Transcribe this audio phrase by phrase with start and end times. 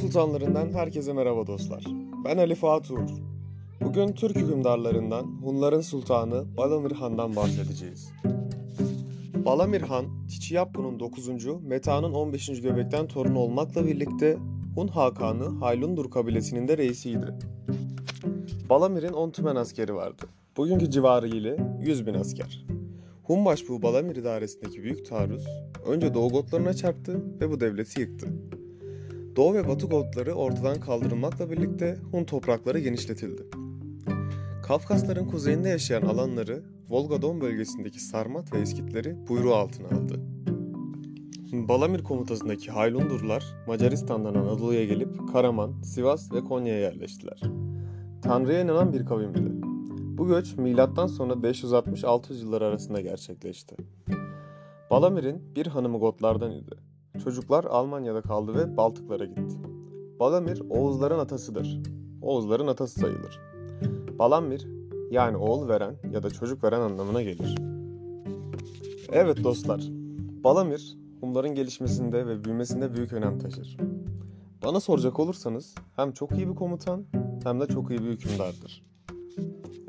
[0.00, 1.84] Sultanlarından herkese merhaba dostlar.
[2.24, 3.08] Ben Ali Fuat Uğur.
[3.80, 8.12] Bugün Türk hükümdarlarından Hunların sultanı Balamir Han'dan bahsedeceğiz.
[9.34, 11.28] Balamir Han, Çiçi Yapku'nun 9.
[11.62, 12.62] Meta'nın 15.
[12.62, 14.38] göbekten torunu olmakla birlikte
[14.74, 17.34] Hun Hakanı Haylundur kabilesinin de reisiydi.
[18.70, 20.22] Balamir'in 10 tümen askeri vardı.
[20.56, 22.66] Bugünkü civarı ile 100 bin asker.
[23.22, 25.46] Hun başbuğu Balamir idaresindeki büyük taarruz
[25.86, 28.26] önce Doğu Gotlarına çarptı ve bu devleti yıktı.
[29.36, 33.42] Doğu ve Batı Gotları ortadan kaldırılmakla birlikte Hun toprakları genişletildi.
[34.62, 40.20] Kafkasların kuzeyinde yaşayan alanları Volga-Don bölgesindeki Sarmat ve Eskitleri buyruğu altına aldı.
[41.52, 47.40] Balamir komutasındaki Haylundurlar Macaristan'dan Anadolu'ya gelip Karaman, Sivas ve Konya'ya yerleştiler.
[48.22, 49.40] Tanrı'ya inanan bir kavimdi.
[50.18, 53.76] Bu göç milattan sonra 560-600 yıllar arasında gerçekleşti.
[54.90, 56.85] Balamir'in bir hanımı Gotlardan idi.
[57.24, 59.56] Çocuklar Almanya'da kaldı ve Baltıklara gitti.
[60.20, 61.80] Balamir Oğuzların atasıdır.
[62.22, 63.40] Oğuzların atası sayılır.
[64.18, 64.66] Balamir
[65.10, 67.54] yani oğul veren ya da çocuk veren anlamına gelir.
[69.12, 69.88] Evet dostlar,
[70.44, 73.76] Balamir Hunların gelişmesinde ve büyümesinde büyük önem taşır.
[74.64, 77.04] Bana soracak olursanız hem çok iyi bir komutan
[77.44, 78.84] hem de çok iyi bir hükümdardır.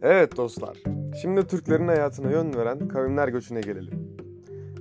[0.01, 0.77] Evet dostlar,
[1.21, 4.17] şimdi Türklerin hayatına yön veren kavimler göçüne gelelim.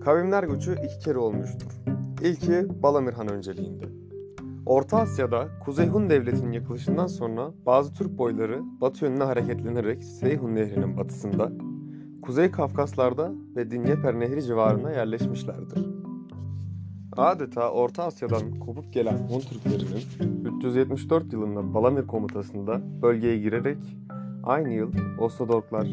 [0.04, 1.95] Kavimler göçü iki kere olmuştur.
[2.22, 3.84] İlki Balamir Han önceliğinde.
[4.66, 10.96] Orta Asya'da Kuzey Hun Devleti'nin yıkılışından sonra bazı Türk boyları batı yönüne hareketlenerek Seyhun Nehri'nin
[10.96, 11.52] batısında,
[12.22, 15.86] Kuzey Kafkaslar'da ve Dinyeper Nehri civarına yerleşmişlerdir.
[17.16, 23.78] Adeta Orta Asya'dan kopup gelen Hun Türklerinin 374 yılında Balamir komutasında bölgeye girerek
[24.44, 25.88] aynı yıl Ostodorklar,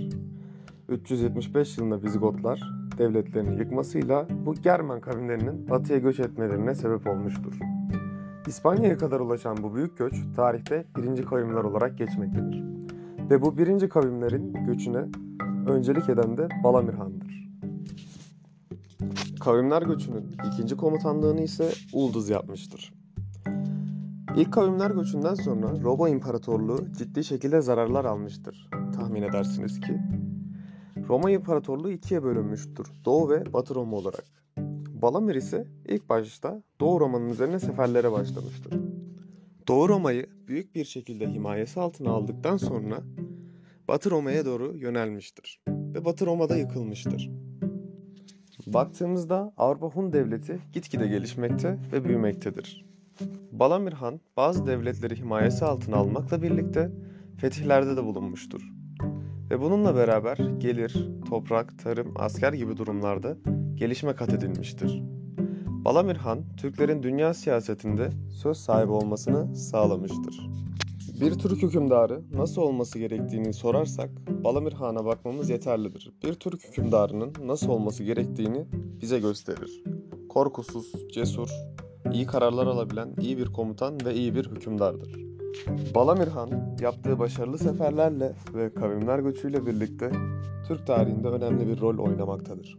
[0.89, 7.59] 375 yılında Vizigotlar devletlerini yıkmasıyla bu Germen kavimlerinin batıya göç etmelerine sebep olmuştur.
[8.47, 12.63] İspanya'ya kadar ulaşan bu büyük göç tarihte birinci kavimler olarak geçmektedir.
[13.29, 15.05] Ve bu birinci kavimlerin göçüne
[15.67, 17.49] öncelik eden de Balamir Han'dır.
[19.39, 22.93] Kavimler göçünün ikinci komutanlığını ise Ulduz yapmıştır.
[24.37, 28.69] İlk kavimler göçünden sonra Roma İmparatorluğu ciddi şekilde zararlar almıştır.
[28.95, 29.99] Tahmin edersiniz ki.
[31.09, 32.87] Roma İmparatorluğu ikiye bölünmüştür.
[33.05, 34.25] Doğu ve Batı Roma olarak.
[35.01, 38.73] Balamir ise ilk başta Doğu Roma'nın üzerine seferlere başlamıştır.
[39.67, 42.99] Doğu Roma'yı büyük bir şekilde himayesi altına aldıktan sonra
[43.87, 47.31] Batı Roma'ya doğru yönelmiştir ve Batı Roma'da yıkılmıştır.
[48.67, 52.85] Baktığımızda Avrupa Hun devleti gitgide gelişmekte ve büyümektedir.
[53.51, 56.91] Balamir Han bazı devletleri himayesi altına almakla birlikte
[57.37, 58.82] fetihlerde de bulunmuştur.
[59.49, 63.37] Ve bununla beraber gelir, toprak, tarım, asker gibi durumlarda
[63.75, 65.03] gelişme kat edilmiştir.
[65.67, 70.49] Balamir Han, Türklerin dünya siyasetinde söz sahibi olmasını sağlamıştır.
[71.21, 74.09] Bir Türk hükümdarı nasıl olması gerektiğini sorarsak
[74.43, 76.11] Balamir Han'a bakmamız yeterlidir.
[76.23, 78.65] Bir Türk hükümdarının nasıl olması gerektiğini
[79.01, 79.83] bize gösterir.
[80.29, 81.49] Korkusuz, cesur,
[82.13, 85.32] iyi kararlar alabilen iyi bir komutan ve iyi bir hükümdardır.
[85.95, 90.11] Balamir Han yaptığı başarılı seferlerle ve kavimler göçüyle birlikte
[90.67, 92.77] Türk tarihinde önemli bir rol oynamaktadır.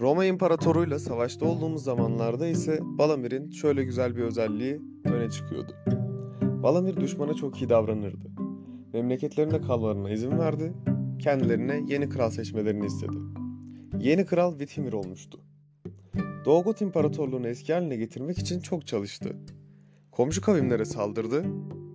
[0.00, 5.72] Roma İmparatoru'yla savaşta olduğumuz zamanlarda ise Balamir'in şöyle güzel bir özelliği öne çıkıyordu.
[6.42, 8.28] Balamir düşmana çok iyi davranırdı.
[8.92, 10.72] Memleketlerinde kalmalarına izin verdi,
[11.18, 13.16] kendilerine yeni kral seçmelerini istedi.
[14.00, 15.40] Yeni kral Vitimir olmuştu.
[16.44, 19.36] Doğu Got İmparatorluğunu eski haline getirmek için çok çalıştı.
[20.16, 21.44] Komşu kavimlere saldırdı,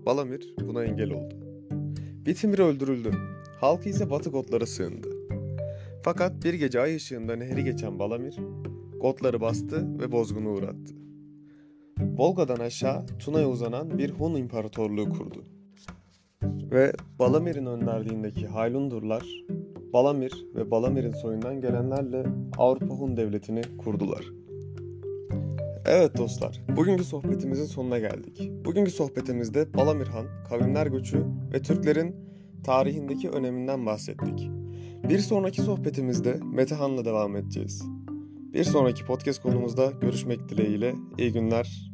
[0.06, 1.36] Balamir buna engel oldu.
[2.28, 3.12] Vitimir öldürüldü,
[3.62, 5.08] halkı ise Batı Gotlara sığındı.
[6.04, 8.38] Fakat bir gece ay ışığında nehri geçen Balamir,
[9.02, 10.94] Gotları bastı ve bozgunu uğrattı.
[12.18, 15.44] Volga'dan aşağı Tuna'ya uzanan bir Hun imparatorluğu kurdu.
[16.44, 19.46] Ve Balamir'in önderliğindeki Haylundurlar,
[19.94, 22.26] Balamir ve Balamir'in soyundan gelenlerle
[22.58, 24.26] Avrupa Hun devletini kurdular.
[25.86, 28.52] Evet dostlar, bugünkü sohbetimizin sonuna geldik.
[28.66, 32.16] Bugünkü sohbetimizde Balamir Han, kavimler göçü ve Türklerin
[32.64, 34.50] tarihindeki öneminden bahsettik.
[35.10, 37.84] Bir sonraki sohbetimizde Metehan'la devam edeceğiz.
[38.54, 41.92] Bir sonraki podcast konumuzda görüşmek dileğiyle iyi günler,